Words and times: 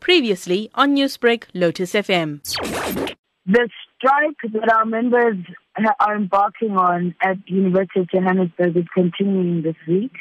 Previously 0.00 0.70
on 0.74 0.94
Newsbreak, 0.94 1.44
Lotus 1.54 1.92
FM. 1.92 2.40
The 3.46 3.68
strike 3.96 4.52
that 4.52 4.72
our 4.72 4.84
members 4.84 5.36
are 5.98 6.16
embarking 6.16 6.76
on 6.76 7.14
at 7.22 7.36
University 7.46 8.00
of 8.00 8.10
Johannesburg 8.10 8.76
is 8.76 8.84
continuing 8.94 9.62
this 9.62 9.76
week 9.88 10.12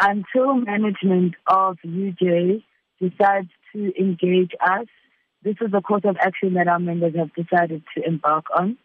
until 0.00 0.54
management 0.54 1.34
of 1.46 1.78
UJ 1.84 2.62
decides 3.00 3.48
to 3.72 3.92
engage 3.98 4.52
us. 4.60 4.86
This 5.42 5.56
is 5.60 5.70
the 5.70 5.80
course 5.80 6.02
of 6.04 6.16
action 6.20 6.54
that 6.54 6.68
our 6.68 6.78
members 6.78 7.14
have 7.16 7.32
decided 7.34 7.82
to 7.96 8.06
embark 8.06 8.46
on. 8.56 8.76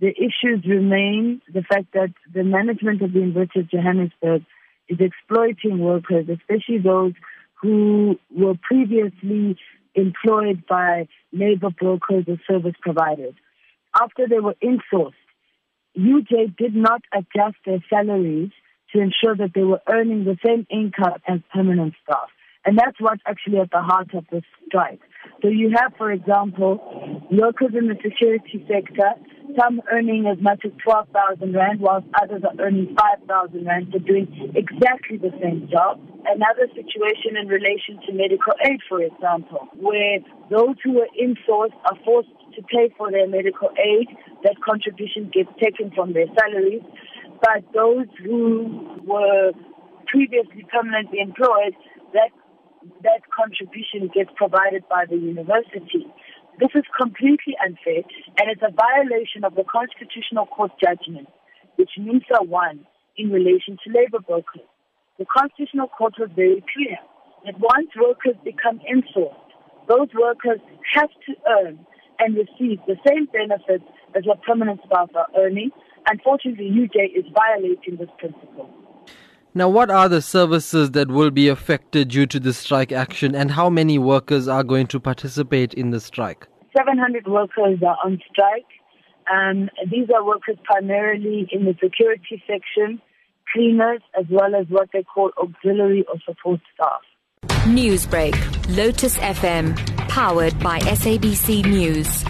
The 0.00 0.10
issues 0.10 0.64
remain 0.66 1.42
the 1.52 1.62
fact 1.62 1.92
that 1.94 2.12
the 2.32 2.42
management 2.42 3.02
of 3.02 3.12
the 3.12 3.20
University 3.20 3.60
of 3.60 3.70
Johannesburg 3.70 4.42
is 4.88 4.98
exploiting 5.00 5.78
workers, 5.78 6.26
especially 6.28 6.78
those 6.78 7.12
who 7.62 8.18
were 8.36 8.54
previously 8.60 9.56
employed 9.94 10.64
by 10.68 11.08
labor 11.32 11.70
brokers 11.70 12.24
or 12.26 12.36
service 12.50 12.74
providers. 12.80 13.34
After 13.94 14.26
they 14.28 14.40
were 14.40 14.56
insourced, 14.62 15.12
UJ 15.96 16.56
did 16.56 16.74
not 16.74 17.02
adjust 17.14 17.56
their 17.64 17.84
salaries 17.88 18.50
to 18.92 19.00
ensure 19.00 19.36
that 19.36 19.52
they 19.54 19.62
were 19.62 19.80
earning 19.88 20.24
the 20.24 20.36
same 20.44 20.66
income 20.70 21.20
as 21.26 21.40
permanent 21.52 21.94
staff. 22.02 22.28
And 22.64 22.78
that's 22.78 22.96
what's 23.00 23.22
actually 23.26 23.58
at 23.58 23.70
the 23.70 23.80
heart 23.80 24.14
of 24.14 24.24
this 24.30 24.44
strike. 24.66 25.00
So 25.42 25.48
you 25.48 25.72
have, 25.76 25.92
for 25.98 26.12
example, 26.12 27.26
workers 27.30 27.72
in 27.76 27.88
the 27.88 27.96
security 28.02 28.64
sector, 28.68 29.14
some 29.58 29.82
earning 29.90 30.26
as 30.26 30.40
much 30.40 30.62
as 30.64 30.72
12,000 30.84 31.54
Rand, 31.54 31.80
whilst 31.80 32.06
others 32.22 32.42
are 32.44 32.64
earning 32.64 32.94
5,000 32.96 33.66
Rand 33.66 33.92
for 33.92 33.98
doing 33.98 34.52
exactly 34.54 35.16
the 35.16 35.32
same 35.42 35.68
job. 35.70 36.00
Another 36.32 36.66
situation 36.74 37.36
in 37.36 37.46
relation 37.46 38.00
to 38.06 38.12
medical 38.12 38.54
aid, 38.64 38.80
for 38.88 39.02
example, 39.02 39.68
where 39.76 40.18
those 40.48 40.76
who 40.82 40.98
are 41.02 41.12
insourced 41.20 41.76
are 41.84 41.98
forced 42.04 42.32
to 42.56 42.62
pay 42.62 42.88
for 42.96 43.10
their 43.10 43.28
medical 43.28 43.68
aid, 43.76 44.08
that 44.42 44.56
contribution 44.64 45.30
gets 45.32 45.50
taken 45.62 45.90
from 45.94 46.14
their 46.14 46.26
salaries. 46.40 46.80
But 47.42 47.64
those 47.74 48.06
who 48.24 48.96
were 49.04 49.52
previously 50.06 50.64
permanently 50.72 51.20
employed, 51.20 51.76
that 52.14 52.30
that 53.02 53.20
contribution 53.28 54.08
gets 54.14 54.30
provided 54.34 54.88
by 54.88 55.04
the 55.04 55.16
university. 55.16 56.08
This 56.58 56.70
is 56.74 56.84
completely 56.98 57.56
unfair 57.60 58.02
and 58.38 58.48
it's 58.48 58.62
a 58.62 58.72
violation 58.72 59.44
of 59.44 59.54
the 59.54 59.64
Constitutional 59.64 60.46
Court 60.46 60.72
judgment, 60.82 61.28
which 61.76 61.90
NUMSA 61.98 62.46
won 62.48 62.86
in 63.16 63.30
relation 63.30 63.76
to 63.84 63.92
labor 63.92 64.20
brokers. 64.20 64.64
The 65.18 65.26
Constitutional 65.26 65.88
Court 65.88 66.14
was 66.18 66.30
very 66.34 66.64
clear 66.72 66.96
that 67.44 67.54
once 67.58 67.88
workers 68.00 68.36
become 68.44 68.80
insourced, 68.80 69.36
those 69.88 70.08
workers 70.18 70.60
have 70.94 71.10
to 71.26 71.34
earn 71.48 71.84
and 72.18 72.34
receive 72.34 72.78
the 72.86 72.96
same 73.06 73.26
benefits 73.26 73.84
as 74.16 74.24
what 74.24 74.42
permanent 74.42 74.80
staff 74.86 75.10
are 75.14 75.26
earning. 75.36 75.70
Unfortunately, 76.08 76.70
UJ 76.70 77.16
is 77.16 77.24
violating 77.34 77.96
this 77.98 78.08
principle. 78.18 78.70
Now, 79.54 79.68
what 79.68 79.90
are 79.90 80.08
the 80.08 80.22
services 80.22 80.92
that 80.92 81.08
will 81.08 81.30
be 81.30 81.48
affected 81.48 82.08
due 82.08 82.26
to 82.26 82.40
the 82.40 82.54
strike 82.54 82.90
action, 82.90 83.34
and 83.34 83.50
how 83.50 83.68
many 83.68 83.98
workers 83.98 84.48
are 84.48 84.64
going 84.64 84.86
to 84.88 84.98
participate 84.98 85.74
in 85.74 85.90
the 85.90 86.00
strike? 86.00 86.48
700 86.74 87.26
workers 87.26 87.78
are 87.86 87.98
on 88.02 88.18
strike. 88.30 88.64
Um, 89.30 89.68
these 89.90 90.08
are 90.14 90.24
workers 90.24 90.56
primarily 90.64 91.46
in 91.52 91.66
the 91.66 91.74
security 91.82 92.42
section, 92.46 93.00
cleaners, 93.52 94.00
as 94.18 94.26
well 94.30 94.54
as 94.54 94.66
what 94.68 94.88
they 94.92 95.02
call 95.02 95.30
auxiliary 95.40 96.04
or 96.08 96.18
support 96.24 96.60
staff. 96.74 97.00
Newsbreak, 97.66 98.34
Lotus 98.76 99.16
FM, 99.18 99.76
powered 100.08 100.58
by 100.60 100.78
SABC 100.80 101.64
News. 101.64 102.24